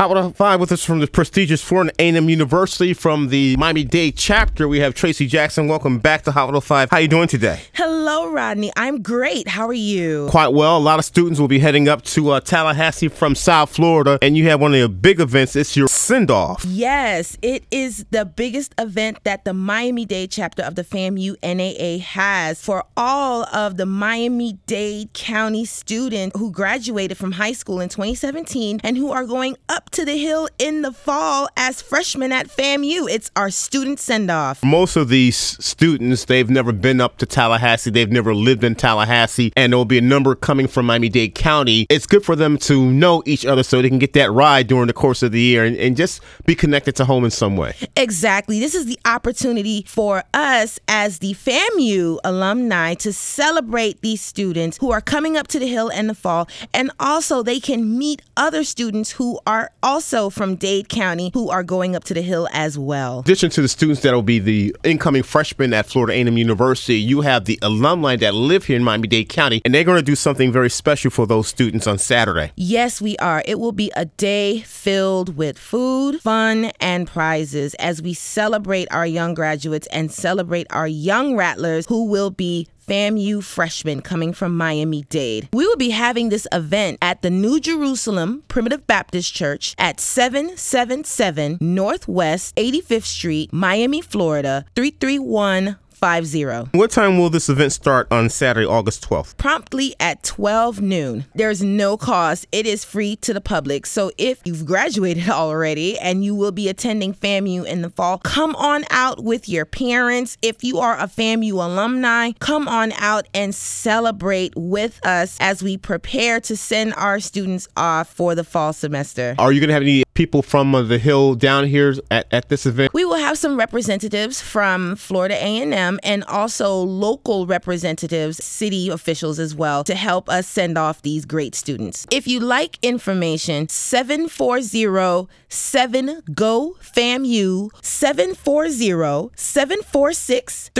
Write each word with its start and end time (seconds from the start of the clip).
Hot 0.00 0.08
105 0.08 0.60
with 0.60 0.72
us 0.72 0.82
from 0.82 1.00
the 1.00 1.06
prestigious 1.06 1.62
Florida 1.62 1.92
A&M 1.98 2.30
University 2.30 2.94
from 2.94 3.28
the 3.28 3.54
Miami-Dade 3.58 4.16
chapter. 4.16 4.66
We 4.66 4.80
have 4.80 4.94
Tracy 4.94 5.26
Jackson. 5.26 5.68
Welcome 5.68 5.98
back 5.98 6.22
to 6.22 6.32
Hot 6.32 6.44
105. 6.46 6.88
How 6.88 6.96
are 6.96 7.00
you 7.02 7.06
doing 7.06 7.28
today? 7.28 7.60
Hello, 7.74 8.32
Rodney. 8.32 8.72
I'm 8.78 9.02
great. 9.02 9.46
How 9.46 9.66
are 9.66 9.74
you? 9.74 10.28
Quite 10.30 10.54
well. 10.54 10.78
A 10.78 10.80
lot 10.80 10.98
of 10.98 11.04
students 11.04 11.38
will 11.38 11.48
be 11.48 11.58
heading 11.58 11.86
up 11.86 12.00
to 12.04 12.30
uh, 12.30 12.40
Tallahassee 12.40 13.08
from 13.08 13.34
South 13.34 13.76
Florida, 13.76 14.18
and 14.22 14.38
you 14.38 14.48
have 14.48 14.58
one 14.58 14.72
of 14.72 14.80
the 14.80 14.88
big 14.88 15.20
events. 15.20 15.54
It's 15.54 15.76
your 15.76 15.86
send-off. 15.86 16.64
Yes, 16.64 17.36
it 17.42 17.64
is 17.70 18.06
the 18.10 18.24
biggest 18.24 18.74
event 18.78 19.18
that 19.24 19.44
the 19.44 19.52
Miami-Dade 19.52 20.30
chapter 20.30 20.62
of 20.62 20.76
the 20.76 20.82
FAMU 20.82 21.36
NAA 21.42 22.02
has 22.02 22.58
for 22.64 22.84
all 22.96 23.44
of 23.54 23.76
the 23.76 23.84
Miami-Dade 23.84 25.12
County 25.12 25.66
students 25.66 26.38
who 26.40 26.50
graduated 26.50 27.18
from 27.18 27.32
high 27.32 27.52
school 27.52 27.80
in 27.80 27.90
2017 27.90 28.80
and 28.82 28.96
who 28.96 29.10
are 29.10 29.26
going 29.26 29.58
up 29.68 29.89
to 29.92 30.04
the 30.04 30.16
Hill 30.16 30.48
in 30.58 30.82
the 30.82 30.92
fall 30.92 31.48
as 31.56 31.82
freshmen 31.82 32.32
at 32.32 32.48
FAMU. 32.48 33.08
It's 33.10 33.30
our 33.36 33.50
student 33.50 33.98
send 33.98 34.30
off. 34.30 34.62
Most 34.62 34.96
of 34.96 35.08
these 35.08 35.36
students, 35.36 36.26
they've 36.26 36.48
never 36.48 36.72
been 36.72 37.00
up 37.00 37.18
to 37.18 37.26
Tallahassee, 37.26 37.90
they've 37.90 38.10
never 38.10 38.34
lived 38.34 38.64
in 38.64 38.74
Tallahassee, 38.74 39.52
and 39.56 39.72
there'll 39.72 39.84
be 39.84 39.98
a 39.98 40.02
number 40.02 40.34
coming 40.34 40.68
from 40.68 40.86
Miami 40.86 41.08
Dade 41.08 41.34
County. 41.34 41.86
It's 41.90 42.06
good 42.06 42.24
for 42.24 42.36
them 42.36 42.58
to 42.58 42.90
know 42.90 43.22
each 43.26 43.44
other 43.44 43.62
so 43.62 43.82
they 43.82 43.88
can 43.88 43.98
get 43.98 44.12
that 44.14 44.30
ride 44.30 44.66
during 44.66 44.86
the 44.86 44.92
course 44.92 45.22
of 45.22 45.32
the 45.32 45.40
year 45.40 45.64
and, 45.64 45.76
and 45.76 45.96
just 45.96 46.20
be 46.46 46.54
connected 46.54 46.96
to 46.96 47.04
home 47.04 47.24
in 47.24 47.30
some 47.30 47.56
way. 47.56 47.74
Exactly. 47.96 48.60
This 48.60 48.74
is 48.74 48.86
the 48.86 48.98
opportunity 49.04 49.84
for 49.86 50.24
us 50.32 50.78
as 50.88 51.18
the 51.18 51.34
FAMU 51.34 52.18
alumni 52.24 52.94
to 52.94 53.12
celebrate 53.12 54.00
these 54.02 54.20
students 54.20 54.78
who 54.78 54.90
are 54.92 55.00
coming 55.00 55.36
up 55.36 55.48
to 55.48 55.58
the 55.58 55.66
Hill 55.66 55.88
in 55.88 56.06
the 56.06 56.14
fall, 56.14 56.48
and 56.72 56.90
also 57.00 57.42
they 57.42 57.60
can 57.60 57.98
meet 57.98 58.22
other 58.36 58.64
students 58.64 59.12
who 59.12 59.38
are 59.46 59.70
also 59.82 60.30
from 60.30 60.56
Dade 60.56 60.88
County 60.88 61.30
who 61.34 61.50
are 61.50 61.62
going 61.62 61.96
up 61.96 62.04
to 62.04 62.14
the 62.14 62.22
Hill 62.22 62.48
as 62.52 62.78
well. 62.78 63.18
In 63.18 63.24
addition 63.24 63.50
to 63.50 63.62
the 63.62 63.68
students 63.68 64.02
that 64.02 64.14
will 64.14 64.22
be 64.22 64.38
the 64.38 64.74
incoming 64.84 65.22
freshmen 65.22 65.72
at 65.72 65.86
Florida 65.86 66.12
A&M 66.12 66.36
University, 66.36 66.96
you 66.96 67.20
have 67.22 67.44
the 67.44 67.58
alumni 67.62 68.16
that 68.16 68.34
live 68.34 68.64
here 68.64 68.76
in 68.76 68.84
Miami-Dade 68.84 69.28
County, 69.28 69.60
and 69.64 69.74
they're 69.74 69.84
going 69.84 69.98
to 69.98 70.02
do 70.02 70.14
something 70.14 70.52
very 70.52 70.70
special 70.70 71.10
for 71.10 71.26
those 71.26 71.48
students 71.48 71.86
on 71.86 71.98
Saturday. 71.98 72.52
Yes, 72.56 73.00
we 73.00 73.16
are. 73.18 73.42
It 73.46 73.58
will 73.58 73.72
be 73.72 73.90
a 73.96 74.04
day 74.04 74.60
filled 74.60 75.36
with 75.36 75.58
food, 75.58 76.20
fun, 76.20 76.72
and 76.80 77.06
prizes 77.06 77.74
as 77.74 78.02
we 78.02 78.14
celebrate 78.14 78.88
our 78.90 79.06
young 79.06 79.34
graduates 79.34 79.86
and 79.88 80.10
celebrate 80.12 80.66
our 80.70 80.88
young 80.88 81.36
rattlers 81.36 81.86
who 81.86 82.04
will 82.04 82.30
be 82.30 82.68
FAMU 82.90 83.40
freshman 83.44 84.02
coming 84.02 84.32
from 84.32 84.56
Miami 84.56 85.02
Dade. 85.02 85.48
We 85.52 85.64
will 85.64 85.76
be 85.76 85.90
having 85.90 86.28
this 86.28 86.48
event 86.50 86.98
at 87.00 87.22
the 87.22 87.30
New 87.30 87.60
Jerusalem 87.60 88.42
Primitive 88.48 88.84
Baptist 88.88 89.32
Church 89.32 89.76
at 89.78 90.00
777 90.00 91.58
Northwest 91.60 92.56
85th 92.56 93.04
Street, 93.04 93.52
Miami, 93.52 94.00
Florida 94.00 94.64
331 94.74 95.76
50. 96.00 96.44
What 96.72 96.90
time 96.90 97.18
will 97.18 97.28
this 97.28 97.48
event 97.48 97.72
start 97.72 98.08
on 98.10 98.30
Saturday, 98.30 98.66
August 98.66 99.06
12th? 99.08 99.36
Promptly 99.36 99.94
at 100.00 100.22
12 100.22 100.80
noon. 100.80 101.26
There's 101.34 101.62
no 101.62 101.96
cost. 101.96 102.46
It 102.52 102.66
is 102.66 102.84
free 102.84 103.16
to 103.16 103.34
the 103.34 103.40
public. 103.40 103.84
So 103.84 104.10
if 104.16 104.40
you've 104.44 104.64
graduated 104.64 105.28
already 105.28 105.98
and 105.98 106.24
you 106.24 106.34
will 106.34 106.52
be 106.52 106.68
attending 106.68 107.12
FAMU 107.12 107.66
in 107.66 107.82
the 107.82 107.90
fall, 107.90 108.18
come 108.18 108.56
on 108.56 108.84
out 108.90 109.22
with 109.22 109.48
your 109.48 109.64
parents. 109.64 110.38
If 110.40 110.64
you 110.64 110.78
are 110.78 110.98
a 110.98 111.06
FAMU 111.06 111.52
alumni, 111.52 112.32
come 112.40 112.66
on 112.66 112.92
out 112.92 113.28
and 113.34 113.54
celebrate 113.54 114.54
with 114.56 115.04
us 115.04 115.36
as 115.40 115.62
we 115.62 115.76
prepare 115.76 116.40
to 116.40 116.56
send 116.56 116.94
our 116.94 117.20
students 117.20 117.68
off 117.76 118.08
for 118.08 118.34
the 118.34 118.44
fall 118.44 118.72
semester. 118.72 119.34
Are 119.38 119.52
you 119.52 119.60
going 119.60 119.68
to 119.68 119.74
have 119.74 119.82
any 119.82 120.04
people 120.14 120.42
from 120.42 120.74
uh, 120.74 120.82
the 120.82 120.98
Hill 120.98 121.34
down 121.34 121.66
here 121.66 121.94
at, 122.10 122.26
at 122.30 122.48
this 122.48 122.66
event? 122.66 122.92
We 122.94 123.04
will 123.04 123.16
have 123.16 123.38
some 123.38 123.56
representatives 123.56 124.40
from 124.40 124.96
Florida 124.96 125.34
A&M 125.34 125.89
and 126.02 126.22
also 126.24 126.74
local 126.74 127.46
representatives, 127.46 128.44
city 128.44 128.88
officials 128.88 129.38
as 129.38 129.54
well, 129.54 129.82
to 129.84 129.94
help 129.94 130.28
us 130.28 130.46
send 130.46 130.76
off 130.78 131.02
these 131.02 131.24
great 131.24 131.54
students. 131.54 132.06
If 132.10 132.28
you 132.28 132.40
like 132.40 132.78
information, 132.82 133.68
740 133.68 135.28
7 135.48 136.22
GO 136.34 136.76
FAMU 136.80 137.70
740 137.82 139.30
746 139.34 140.70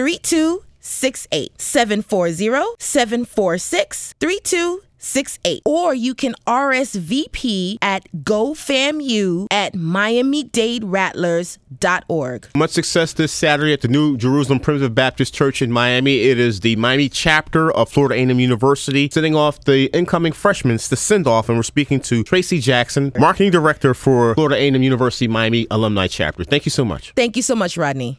3268 0.80 1.60
740 1.60 2.76
746 2.78 4.14
3268 4.18 5.62
Or 5.64 5.94
you 5.94 6.14
can 6.14 6.34
RSVP 6.46 7.76
at 7.82 8.10
GoFAMU 8.12 9.46
at 9.50 9.74
MiamiDadeRattlers.org. 9.74 12.48
Much 12.56 12.70
success 12.70 13.12
this 13.12 13.30
Saturday 13.32 13.72
at 13.74 13.80
the 13.82 13.88
New 13.88 14.16
Jerusalem 14.16 14.60
Primitive 14.60 14.94
Baptist 14.94 15.34
Church 15.34 15.60
in 15.62 15.70
Miami. 15.70 16.20
It 16.20 16.38
is 16.38 16.60
the 16.60 16.76
Miami 16.76 17.10
chapter 17.10 17.70
of 17.72 17.90
Florida 17.90 18.14
A&M 18.14 18.40
University 18.40 19.10
sending 19.12 19.34
off 19.34 19.62
the 19.64 19.86
incoming 19.96 20.32
freshmen 20.32 20.78
to 20.78 20.96
send 20.96 21.26
off, 21.26 21.48
and 21.48 21.58
we're 21.58 21.62
speaking 21.62 22.00
to 22.00 22.22
Tracy 22.22 22.58
Jackson, 22.58 23.12
marketing 23.18 23.50
director 23.50 23.92
for 23.94 24.34
Florida 24.34 24.56
A&M 24.56 24.82
University 24.82 25.28
Miami 25.28 25.66
Alumni 25.70 26.06
Chapter. 26.06 26.44
Thank 26.44 26.64
you 26.64 26.70
so 26.70 26.86
much. 26.86 27.12
Thank 27.16 27.36
you 27.36 27.42
so 27.42 27.54
much, 27.54 27.76
Rodney. 27.76 28.18